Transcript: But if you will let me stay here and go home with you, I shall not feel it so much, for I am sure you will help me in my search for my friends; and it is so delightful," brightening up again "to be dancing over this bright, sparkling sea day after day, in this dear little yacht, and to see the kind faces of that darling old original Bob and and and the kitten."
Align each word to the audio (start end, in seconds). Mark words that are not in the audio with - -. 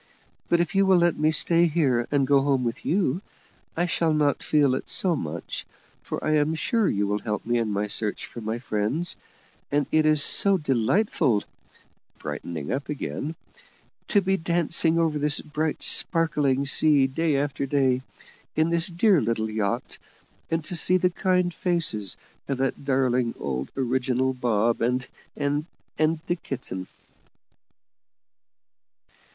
But 0.49 0.59
if 0.59 0.73
you 0.73 0.87
will 0.87 0.97
let 0.97 1.15
me 1.15 1.29
stay 1.29 1.67
here 1.67 2.07
and 2.09 2.25
go 2.25 2.41
home 2.41 2.63
with 2.63 2.83
you, 2.83 3.21
I 3.77 3.85
shall 3.85 4.13
not 4.13 4.41
feel 4.41 4.73
it 4.73 4.89
so 4.89 5.15
much, 5.15 5.63
for 6.01 6.23
I 6.25 6.37
am 6.37 6.55
sure 6.55 6.89
you 6.89 7.05
will 7.05 7.19
help 7.19 7.45
me 7.45 7.59
in 7.59 7.69
my 7.69 7.85
search 7.85 8.25
for 8.25 8.41
my 8.41 8.57
friends; 8.57 9.15
and 9.71 9.85
it 9.91 10.07
is 10.07 10.23
so 10.23 10.57
delightful," 10.57 11.43
brightening 12.17 12.71
up 12.71 12.89
again 12.89 13.35
"to 14.07 14.21
be 14.21 14.37
dancing 14.37 14.97
over 14.97 15.19
this 15.19 15.39
bright, 15.39 15.83
sparkling 15.83 16.65
sea 16.65 17.05
day 17.05 17.37
after 17.37 17.67
day, 17.67 18.01
in 18.55 18.71
this 18.71 18.87
dear 18.87 19.21
little 19.21 19.51
yacht, 19.51 19.99
and 20.49 20.65
to 20.65 20.75
see 20.75 20.97
the 20.97 21.11
kind 21.11 21.53
faces 21.53 22.17
of 22.47 22.57
that 22.57 22.85
darling 22.85 23.35
old 23.39 23.69
original 23.77 24.33
Bob 24.33 24.81
and 24.81 25.05
and 25.37 25.67
and 25.99 26.21
the 26.25 26.37
kitten." 26.37 26.87